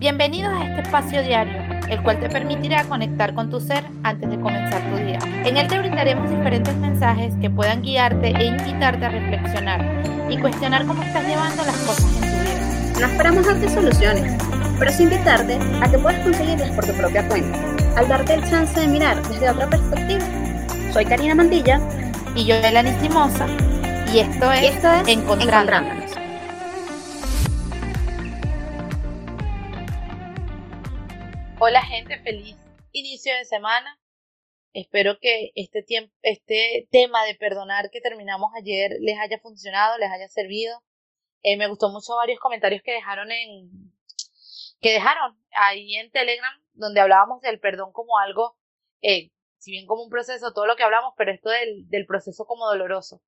Bienvenidos 0.00 0.50
a 0.54 0.64
este 0.64 0.80
espacio 0.80 1.22
diario, 1.22 1.62
el 1.90 2.02
cual 2.02 2.18
te 2.20 2.30
permitirá 2.30 2.84
conectar 2.84 3.34
con 3.34 3.50
tu 3.50 3.60
ser 3.60 3.84
antes 4.02 4.30
de 4.30 4.40
comenzar 4.40 4.80
tu 4.90 4.96
día. 4.96 5.18
En 5.44 5.58
él 5.58 5.68
te 5.68 5.78
brindaremos 5.78 6.30
diferentes 6.30 6.74
mensajes 6.76 7.34
que 7.38 7.50
puedan 7.50 7.82
guiarte 7.82 8.28
e 8.28 8.46
invitarte 8.46 9.04
a 9.04 9.10
reflexionar 9.10 10.02
y 10.30 10.38
cuestionar 10.38 10.86
cómo 10.86 11.02
estás 11.02 11.22
llevando 11.28 11.62
las 11.66 11.76
cosas 11.80 12.14
en 12.14 12.20
tu 12.20 12.38
vida. 12.38 12.98
No 12.98 13.06
esperamos 13.08 13.46
darte 13.46 13.68
soluciones, 13.68 14.42
pero 14.78 14.90
sí 14.90 15.02
invitarte 15.02 15.58
a 15.82 15.90
que 15.90 15.98
puedas 15.98 16.22
conseguirlas 16.22 16.70
por 16.70 16.86
tu 16.86 16.92
propia 16.94 17.28
cuenta, 17.28 17.58
al 17.98 18.08
darte 18.08 18.32
el 18.32 18.48
chance 18.48 18.80
de 18.80 18.88
mirar 18.88 19.20
desde 19.28 19.50
otra 19.50 19.68
perspectiva. 19.68 20.24
Soy 20.94 21.04
Karina 21.04 21.34
Mantilla 21.34 21.78
y 22.34 22.46
yo, 22.46 22.54
Elani 22.54 22.92
Simosa, 23.02 23.46
y 24.10 24.20
esto 24.20 24.50
es, 24.50 24.76
esto 24.76 24.90
es 24.94 25.08
Encontrándonos. 25.08 25.99
Hola 31.62 31.82
gente, 31.82 32.18
feliz 32.20 32.56
inicio 32.90 33.36
de 33.36 33.44
semana. 33.44 34.00
Espero 34.72 35.18
que 35.20 35.50
este, 35.56 35.82
tiempo, 35.82 36.10
este 36.22 36.88
tema 36.90 37.22
de 37.26 37.34
perdonar 37.34 37.90
que 37.90 38.00
terminamos 38.00 38.50
ayer 38.58 38.92
les 38.98 39.18
haya 39.18 39.38
funcionado, 39.40 39.98
les 39.98 40.10
haya 40.10 40.26
servido. 40.28 40.82
Eh, 41.42 41.58
me 41.58 41.66
gustó 41.68 41.90
mucho 41.90 42.16
varios 42.16 42.40
comentarios 42.40 42.80
que 42.82 42.94
dejaron 42.94 43.30
en 43.30 43.92
que 44.80 44.92
dejaron 44.92 45.38
ahí 45.50 45.96
en 45.96 46.10
Telegram, 46.10 46.64
donde 46.72 47.00
hablábamos 47.02 47.42
del 47.42 47.60
perdón 47.60 47.92
como 47.92 48.16
algo, 48.16 48.56
eh, 49.02 49.30
si 49.58 49.72
bien 49.72 49.86
como 49.86 50.04
un 50.04 50.08
proceso, 50.08 50.54
todo 50.54 50.64
lo 50.64 50.76
que 50.76 50.82
hablamos, 50.82 51.12
pero 51.18 51.30
esto 51.30 51.50
del, 51.50 51.86
del 51.90 52.06
proceso 52.06 52.46
como 52.46 52.66
doloroso. 52.68 53.20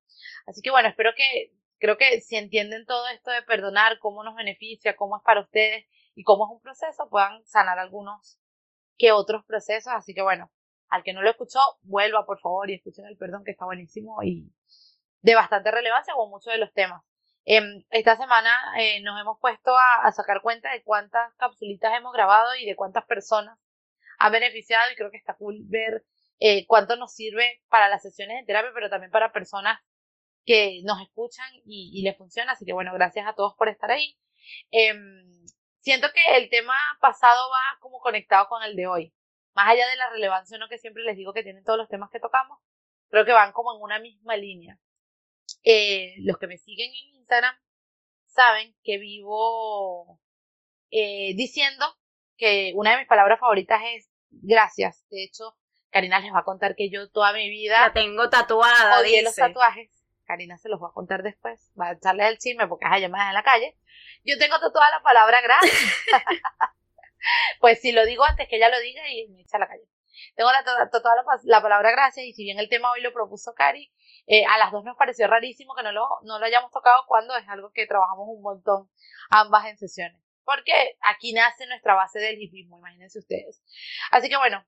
Así 0.47 0.63
que 0.63 0.71
bueno, 0.71 0.89
espero 0.89 1.11
que, 1.15 1.51
creo 1.77 1.97
que 1.97 2.19
si 2.21 2.37
entienden 2.37 2.87
todo 2.87 3.07
esto 3.09 3.29
de 3.29 3.43
perdonar, 3.43 3.99
cómo 3.99 4.23
nos 4.23 4.35
beneficia, 4.35 4.95
cómo 4.95 5.17
es 5.17 5.23
para 5.23 5.41
ustedes 5.41 5.85
y 6.15 6.23
cómo 6.23 6.45
es 6.45 6.51
un 6.51 6.61
proceso, 6.61 7.09
puedan 7.09 7.45
sanar 7.45 7.79
algunos 7.79 8.39
que 8.97 9.11
otros 9.11 9.45
procesos. 9.45 9.93
Así 9.93 10.13
que 10.13 10.21
bueno, 10.21 10.51
al 10.89 11.03
que 11.03 11.13
no 11.13 11.21
lo 11.21 11.29
escuchó, 11.29 11.59
vuelva 11.81 12.25
por 12.25 12.39
favor 12.39 12.69
y 12.69 12.75
escuchen 12.75 13.05
el 13.05 13.17
perdón 13.17 13.43
que 13.43 13.51
está 13.51 13.65
buenísimo 13.65 14.21
y 14.23 14.51
de 15.21 15.35
bastante 15.35 15.71
relevancia 15.71 16.13
con 16.13 16.29
muchos 16.29 16.53
de 16.53 16.59
los 16.59 16.71
temas. 16.73 17.03
Em, 17.45 17.83
esta 17.89 18.15
semana 18.15 18.51
eh, 18.77 19.01
nos 19.01 19.19
hemos 19.19 19.37
puesto 19.39 19.73
a, 19.75 20.11
sacar 20.13 20.41
cuenta 20.41 20.71
de 20.71 20.83
cuántas 20.83 21.33
capsulitas 21.35 21.93
hemos 21.97 22.13
grabado 22.13 22.55
y 22.55 22.65
de 22.65 22.75
cuántas 22.75 23.05
personas 23.05 23.59
ha 24.19 24.29
beneficiado 24.29 24.91
y 24.91 24.95
creo 24.95 25.11
que 25.11 25.17
está 25.17 25.35
cool 25.35 25.57
ver 25.65 26.05
eh, 26.39 26.65
cuánto 26.67 26.95
nos 26.95 27.13
sirve 27.13 27.61
para 27.69 27.89
las 27.89 28.01
sesiones 28.01 28.37
de 28.39 28.45
terapia, 28.45 28.71
pero 28.73 28.89
también 28.89 29.11
para 29.11 29.33
personas 29.33 29.79
que 30.45 30.81
nos 30.83 31.01
escuchan 31.01 31.47
y, 31.65 32.01
les 32.03 32.17
funciona. 32.17 32.53
Así 32.53 32.65
que 32.65 32.73
bueno, 32.73 32.93
gracias 32.93 33.27
a 33.27 33.33
todos 33.33 33.55
por 33.55 33.69
estar 33.69 33.91
ahí. 33.91 34.17
Siento 35.83 36.07
que 36.13 36.37
el 36.37 36.49
tema 36.49 36.75
pasado 37.01 37.49
va 37.49 37.79
como 37.81 37.99
conectado 37.99 38.47
con 38.47 38.63
el 38.63 38.77
de 38.77 38.87
hoy. 38.87 39.13
Más 39.53 39.67
allá 39.67 39.85
de 39.85 39.97
la 39.97 40.09
relevancia, 40.09 40.57
no 40.57 40.69
que 40.69 40.77
siempre 40.77 41.03
les 41.03 41.17
digo 41.17 41.33
que 41.33 41.43
tienen 41.43 41.65
todos 41.65 41.77
los 41.77 41.89
temas 41.89 42.09
que 42.09 42.21
tocamos, 42.21 42.57
creo 43.09 43.25
que 43.25 43.33
van 43.33 43.51
como 43.51 43.75
en 43.75 43.81
una 43.81 43.99
misma 43.99 44.37
línea. 44.37 44.79
Eh, 45.61 46.15
los 46.19 46.37
que 46.37 46.47
me 46.47 46.57
siguen 46.57 46.89
en 46.89 47.19
Instagram 47.19 47.53
saben 48.27 48.73
que 48.81 48.97
vivo 48.97 50.21
eh, 50.89 51.33
diciendo 51.35 51.85
que 52.37 52.71
una 52.75 52.91
de 52.91 52.99
mis 52.99 53.07
palabras 53.07 53.41
favoritas 53.41 53.81
es 53.93 54.09
gracias. 54.31 55.05
De 55.09 55.21
hecho, 55.21 55.53
Karina 55.89 56.21
les 56.21 56.33
va 56.33 56.39
a 56.39 56.45
contar 56.45 56.77
que 56.77 56.89
yo 56.89 57.11
toda 57.11 57.33
mi 57.33 57.49
vida. 57.49 57.81
La 57.81 57.93
tengo 57.93 58.29
tatuada. 58.29 59.01
Odié 59.01 59.21
los 59.21 59.35
tatuajes. 59.35 59.91
Karina 60.25 60.57
se 60.57 60.69
los 60.69 60.81
va 60.81 60.89
a 60.89 60.93
contar 60.93 61.23
después. 61.23 61.71
Va 61.79 61.89
a 61.89 61.91
echarle 61.93 62.27
el 62.27 62.37
chisme 62.37 62.67
porque 62.67 62.85
es 62.85 63.01
llamadas 63.01 63.29
en 63.29 63.33
la 63.33 63.43
calle. 63.43 63.77
Yo 64.23 64.37
tengo 64.37 64.59
tatuada 64.59 64.91
la 64.91 65.03
palabra 65.03 65.41
gracias. 65.41 65.73
pues 67.59 67.81
si 67.81 67.91
lo 67.91 68.05
digo 68.05 68.23
antes 68.23 68.47
que 68.47 68.57
ella 68.57 68.69
lo 68.69 68.79
diga 68.79 69.01
y 69.09 69.27
me 69.29 69.41
echa 69.41 69.57
a 69.57 69.61
la 69.61 69.67
calle. 69.67 69.83
Tengo 70.35 70.51
la, 70.51 70.61
la, 70.61 70.89
la 71.43 71.61
palabra 71.61 71.91
gracias 71.91 72.25
y 72.25 72.33
si 72.33 72.43
bien 72.43 72.59
el 72.59 72.69
tema 72.69 72.91
hoy 72.91 73.01
lo 73.01 73.13
propuso 73.13 73.53
Cari, 73.53 73.91
eh, 74.27 74.45
a 74.45 74.57
las 74.57 74.71
dos 74.71 74.83
nos 74.83 74.95
pareció 74.95 75.27
rarísimo 75.27 75.75
que 75.75 75.83
no 75.83 75.91
lo, 75.91 76.07
no 76.23 76.39
lo 76.39 76.45
hayamos 76.45 76.71
tocado 76.71 77.03
cuando 77.07 77.35
es 77.35 77.47
algo 77.49 77.71
que 77.71 77.87
trabajamos 77.87 78.25
un 78.27 78.41
montón 78.41 78.89
ambas 79.29 79.65
en 79.65 79.77
sesiones. 79.77 80.21
Porque 80.45 80.97
aquí 81.01 81.33
nace 81.33 81.65
nuestra 81.67 81.95
base 81.95 82.19
del 82.19 82.41
hipismo, 82.41 82.77
imagínense 82.77 83.19
ustedes. 83.19 83.63
Así 84.11 84.29
que 84.29 84.37
bueno, 84.37 84.65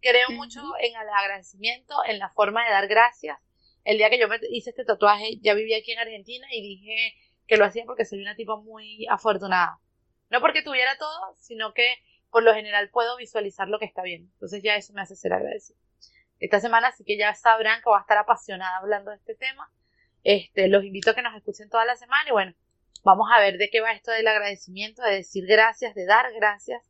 creo 0.00 0.30
mucho 0.30 0.60
en 0.80 0.96
el 0.96 1.08
agradecimiento, 1.08 1.94
en 2.06 2.18
la 2.18 2.30
forma 2.30 2.64
de 2.64 2.70
dar 2.70 2.88
gracias. 2.88 3.38
El 3.84 3.98
día 3.98 4.10
que 4.10 4.18
yo 4.18 4.28
me 4.28 4.38
hice 4.50 4.70
este 4.70 4.84
tatuaje, 4.84 5.38
ya 5.40 5.54
vivía 5.54 5.78
aquí 5.78 5.92
en 5.92 5.98
Argentina 5.98 6.46
y 6.52 6.60
dije 6.60 7.14
que 7.46 7.56
lo 7.56 7.64
hacía 7.64 7.84
porque 7.86 8.04
soy 8.04 8.20
una 8.20 8.36
tipa 8.36 8.56
muy 8.56 9.06
afortunada. 9.08 9.78
No 10.30 10.40
porque 10.40 10.62
tuviera 10.62 10.96
todo, 10.98 11.34
sino 11.38 11.72
que 11.72 11.94
por 12.30 12.42
lo 12.42 12.54
general 12.54 12.90
puedo 12.90 13.16
visualizar 13.16 13.68
lo 13.68 13.78
que 13.78 13.86
está 13.86 14.02
bien. 14.02 14.30
Entonces 14.34 14.62
ya 14.62 14.76
eso 14.76 14.92
me 14.92 15.00
hace 15.00 15.16
ser 15.16 15.32
agradecido. 15.32 15.78
Esta 16.38 16.60
semana 16.60 16.92
sí 16.92 17.04
que 17.04 17.16
ya 17.16 17.34
sabrán 17.34 17.80
que 17.80 17.88
voy 17.88 17.98
a 17.98 18.02
estar 18.02 18.18
apasionada 18.18 18.76
hablando 18.76 19.10
de 19.10 19.16
este 19.16 19.34
tema. 19.34 19.70
Este, 20.22 20.68
los 20.68 20.84
invito 20.84 21.10
a 21.10 21.14
que 21.14 21.22
nos 21.22 21.34
escuchen 21.34 21.70
toda 21.70 21.84
la 21.84 21.96
semana 21.96 22.28
y 22.28 22.32
bueno, 22.32 22.54
vamos 23.02 23.28
a 23.32 23.40
ver 23.40 23.56
de 23.56 23.70
qué 23.70 23.80
va 23.80 23.92
esto 23.92 24.10
del 24.10 24.28
agradecimiento, 24.28 25.02
de 25.02 25.16
decir 25.16 25.46
gracias, 25.46 25.94
de 25.94 26.04
dar 26.04 26.26
gracias 26.34 26.82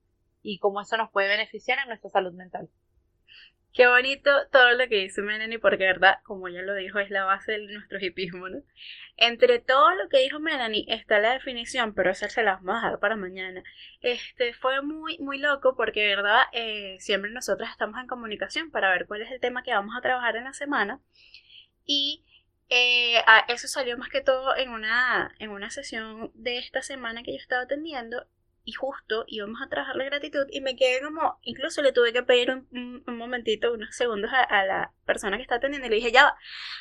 y 0.42 0.58
cómo 0.58 0.80
eso 0.80 0.96
nos 0.96 1.10
puede 1.10 1.28
beneficiar 1.28 1.78
en 1.78 1.88
nuestra 1.88 2.10
salud 2.10 2.32
mental. 2.32 2.68
Qué 3.78 3.86
bonito 3.86 4.32
todo 4.50 4.72
lo 4.72 4.88
que 4.88 4.96
dice 4.96 5.22
Melanie, 5.22 5.60
porque 5.60 5.84
verdad, 5.84 6.18
como 6.24 6.48
ya 6.48 6.62
lo 6.62 6.74
dijo, 6.74 6.98
es 6.98 7.10
la 7.10 7.24
base 7.24 7.52
de 7.52 7.72
nuestro 7.72 8.04
hipismo, 8.04 8.48
¿no? 8.48 8.60
Entre 9.16 9.60
todo 9.60 9.94
lo 9.94 10.08
que 10.08 10.18
dijo 10.18 10.40
Melanie 10.40 10.84
está 10.88 11.20
la 11.20 11.34
definición, 11.34 11.94
pero 11.94 12.10
esa 12.10 12.28
se 12.28 12.42
la 12.42 12.56
vamos 12.56 12.74
a 12.74 12.86
dejar 12.86 12.98
para 12.98 13.14
mañana. 13.14 13.62
Este 14.00 14.52
fue 14.52 14.82
muy, 14.82 15.16
muy 15.18 15.38
loco 15.38 15.76
porque, 15.76 16.08
verdad, 16.08 16.42
eh, 16.52 16.96
siempre 16.98 17.30
nosotros 17.30 17.68
estamos 17.70 18.00
en 18.00 18.08
comunicación 18.08 18.72
para 18.72 18.90
ver 18.90 19.06
cuál 19.06 19.22
es 19.22 19.30
el 19.30 19.38
tema 19.38 19.62
que 19.62 19.72
vamos 19.72 19.94
a 19.96 20.00
trabajar 20.00 20.34
en 20.34 20.42
la 20.42 20.54
semana. 20.54 21.00
Y 21.84 22.24
eh, 22.70 23.22
eso 23.46 23.68
salió 23.68 23.96
más 23.96 24.08
que 24.08 24.22
todo 24.22 24.56
en 24.56 24.70
una, 24.70 25.32
en 25.38 25.50
una 25.50 25.70
sesión 25.70 26.32
de 26.34 26.58
esta 26.58 26.82
semana 26.82 27.22
que 27.22 27.30
yo 27.30 27.38
estaba 27.38 27.62
atendiendo 27.62 28.26
y 28.68 28.72
justo 28.72 29.24
íbamos 29.28 29.62
a 29.62 29.68
trabajar 29.70 29.96
la 29.96 30.04
gratitud 30.04 30.46
y 30.50 30.60
me 30.60 30.76
quedé 30.76 31.00
como, 31.00 31.38
incluso 31.40 31.80
le 31.80 31.92
tuve 31.92 32.12
que 32.12 32.22
pedir 32.22 32.50
un, 32.50 33.02
momentito, 33.06 33.72
unos 33.72 33.96
segundos 33.96 34.30
a, 34.30 34.66
la 34.66 34.92
persona 35.06 35.38
que 35.38 35.42
está 35.42 35.54
atendiendo 35.54 35.86
y 35.86 35.90
le 35.90 35.96
dije, 35.96 36.12
ya, 36.12 36.36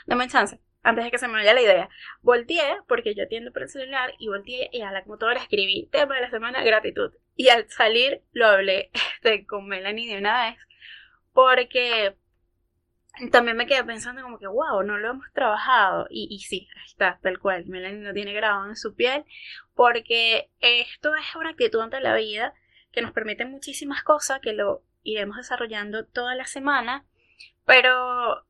dame 0.05 0.27
chance, 0.27 0.59
antes 0.83 1.05
de 1.05 1.11
que 1.11 1.17
se 1.17 1.29
me 1.29 1.35
vaya 1.35 1.53
la 1.53 1.61
idea. 1.61 1.89
Volteé, 2.21 2.75
porque 2.89 3.15
yo 3.15 3.23
atiendo 3.23 3.53
por 3.53 3.61
el 3.61 3.69
celular, 3.69 4.13
y 4.19 4.27
volteé 4.27 4.69
y 4.73 4.81
a 4.81 4.91
la 4.91 5.03
computadora 5.03 5.39
escribí, 5.39 5.87
tema 5.89 6.15
de 6.15 6.21
la 6.23 6.29
semana, 6.29 6.61
gratitud. 6.61 7.13
Y 7.37 7.47
al 7.47 7.69
salir 7.69 8.21
lo 8.33 8.47
hablé 8.47 8.91
este, 9.15 9.45
con 9.45 9.65
Melanie 9.65 10.11
de 10.11 10.19
una 10.19 10.49
vez, 10.49 10.57
porque 11.31 12.17
también 13.31 13.57
me 13.57 13.66
quedé 13.66 13.83
pensando 13.83 14.22
como 14.22 14.39
que, 14.39 14.47
wow, 14.47 14.83
no 14.83 14.97
lo 14.97 15.09
hemos 15.11 15.31
trabajado. 15.33 16.07
Y, 16.09 16.28
y 16.29 16.39
sí, 16.39 16.67
ahí 16.75 16.85
está, 16.85 17.19
tal 17.22 17.39
cual. 17.39 17.66
Melanie 17.66 18.00
no 18.00 18.13
tiene 18.13 18.33
grabado 18.33 18.67
en 18.69 18.75
su 18.75 18.95
piel. 18.95 19.25
Porque 19.75 20.50
esto 20.59 21.16
es 21.16 21.35
una 21.35 21.51
actitud 21.51 21.81
ante 21.81 22.00
la 22.00 22.16
vida 22.16 22.53
que 22.91 23.01
nos 23.01 23.11
permite 23.11 23.45
muchísimas 23.45 24.03
cosas 24.03 24.39
que 24.39 24.53
lo 24.53 24.83
iremos 25.03 25.38
desarrollando 25.38 26.06
toda 26.06 26.35
la 26.35 26.45
semana. 26.45 27.06
Pero 27.66 28.45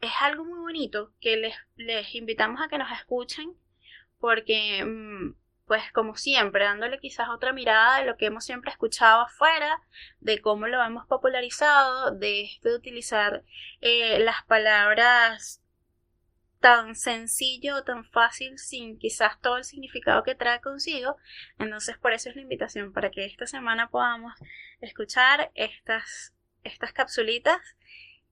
es 0.00 0.12
algo 0.20 0.44
muy 0.44 0.58
bonito 0.58 1.12
que 1.20 1.36
les, 1.36 1.54
les 1.76 2.14
invitamos 2.14 2.60
a 2.60 2.68
que 2.68 2.78
nos 2.78 2.90
escuchen. 2.92 3.54
Porque 4.18 4.84
mm, 4.84 5.34
pues 5.66 5.82
como 5.92 6.16
siempre, 6.16 6.64
dándole 6.64 6.98
quizás 6.98 7.28
otra 7.28 7.52
mirada 7.52 7.98
de 7.98 8.06
lo 8.06 8.16
que 8.16 8.26
hemos 8.26 8.44
siempre 8.44 8.70
escuchado 8.70 9.22
afuera, 9.22 9.80
de 10.20 10.40
cómo 10.40 10.66
lo 10.66 10.82
hemos 10.82 11.06
popularizado, 11.06 12.10
de 12.10 12.42
esto 12.42 12.68
de 12.68 12.76
utilizar 12.76 13.44
eh, 13.80 14.18
las 14.20 14.44
palabras 14.46 15.62
tan 16.62 16.94
sencillo 16.94 17.82
tan 17.82 18.04
fácil 18.04 18.56
sin 18.56 18.96
quizás 18.96 19.38
todo 19.40 19.58
el 19.58 19.64
significado 19.64 20.22
que 20.22 20.36
trae 20.36 20.60
consigo. 20.60 21.16
Entonces 21.58 21.98
por 21.98 22.12
eso 22.12 22.30
es 22.30 22.36
la 22.36 22.42
invitación, 22.42 22.92
para 22.92 23.10
que 23.10 23.26
esta 23.26 23.46
semana 23.46 23.90
podamos 23.90 24.32
escuchar 24.80 25.50
estas, 25.54 26.32
estas 26.62 26.92
capsulitas 26.92 27.60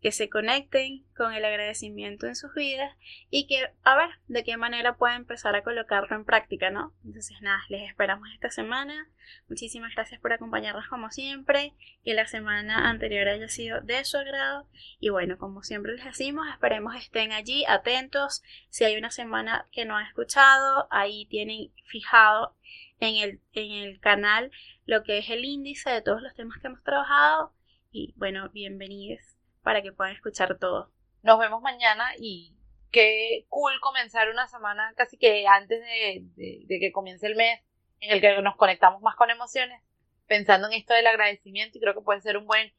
que 0.01 0.13
se 0.13 0.31
conecten 0.31 1.05
con 1.15 1.35
el 1.35 1.45
agradecimiento 1.45 2.27
en 2.27 2.35
sus 2.35 2.55
vidas 2.55 2.97
y 3.29 3.47
que 3.47 3.71
a 3.83 3.97
ver 3.97 4.09
de 4.29 4.45
qué 4.45 4.57
manera 4.57 4.97
pueden 4.97 5.19
empezar 5.19 5.55
a 5.55 5.63
colocarlo 5.63 6.17
en 6.17 6.25
práctica, 6.25 6.71
¿no? 6.71 6.95
Entonces 7.05 7.37
nada, 7.43 7.63
les 7.69 7.89
esperamos 7.89 8.29
esta 8.33 8.51
semana. 8.51 9.09
Muchísimas 9.49 9.95
gracias 9.95 10.19
por 10.21 10.33
acompañarnos 10.33 10.89
como 10.89 11.11
siempre, 11.11 11.75
que 12.03 12.15
la 12.15 12.27
semana 12.27 12.89
anterior 12.89 13.29
haya 13.29 13.49
sido 13.49 13.83
de 13.83 14.03
su 14.05 14.17
agrado 14.17 14.67
y 15.01 15.11
bueno, 15.11 15.37
como 15.37 15.63
siempre 15.63 15.93
les 15.93 16.05
decimos, 16.05 16.49
esperemos 16.49 16.97
estén 16.97 17.33
allí 17.33 17.67
atentos. 17.67 18.43
Si 18.71 18.85
hay 18.85 18.97
una 18.97 19.11
semana 19.11 19.67
que 19.71 19.85
no 19.85 19.97
han 19.97 20.07
escuchado, 20.07 20.89
ahí 20.91 21.27
tienen 21.27 21.73
fijado 21.85 22.57
en 23.01 23.17
el, 23.17 23.41
en 23.53 23.73
el 23.73 24.01
canal 24.01 24.51
lo 24.87 25.03
que 25.03 25.19
es 25.19 25.29
el 25.29 25.45
índice 25.45 25.91
de 25.91 26.01
todos 26.01 26.23
los 26.23 26.35
temas 26.35 26.59
que 26.59 26.69
hemos 26.69 26.83
trabajado 26.83 27.53
y 27.93 28.15
bueno, 28.17 28.49
bienvenidos 28.51 29.40
para 29.63 29.83
que 29.83 29.93
puedan 29.93 30.15
escuchar 30.15 30.59
todo. 30.59 30.91
Nos 31.23 31.39
vemos 31.39 31.63
mañana 31.63 32.11
y 32.19 32.55
qué 32.91 33.47
cool 33.49 33.73
comenzar 33.81 34.29
una 34.31 34.47
semana 34.49 34.93
casi 34.97 35.17
que 35.17 35.47
antes 35.47 35.81
de, 35.81 36.25
que 36.69 36.93
comience 36.93 37.27
el 37.27 37.37
mes 37.37 37.61
en 38.01 38.13
el 38.13 38.21
que 38.21 38.41
nos 38.43 38.57
conectamos 38.57 39.03
más 39.03 39.15
con 39.17 39.31
emociones, 39.31 39.83
pensando 40.27 40.69
en 40.69 40.75
esto 40.75 40.95
del 40.95 41.07
agradecimiento 41.07 41.79
y 41.79 41.81
creo 41.81 41.95
que 41.95 42.01
puede 42.01 42.21
ser 42.21 42.37
un 42.37 42.47
buen 42.47 42.73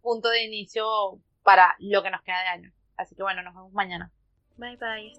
punto 0.00 0.28
de 0.28 0.44
inicio 0.44 0.86
para 1.42 1.74
lo 1.80 2.02
que 2.02 2.10
nos 2.10 2.22
queda 2.22 2.40
de 2.42 2.48
año. 2.48 2.72
Así 2.96 3.14
que 3.14 3.22
bueno, 3.22 3.42
nos 3.42 3.54
vemos 3.54 3.72
mañana. 3.72 4.12
Bye 4.56 4.76
bye. 4.76 5.14